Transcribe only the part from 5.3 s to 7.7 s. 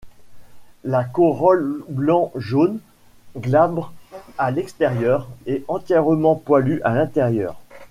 est entièrement poilue à l'intérieur.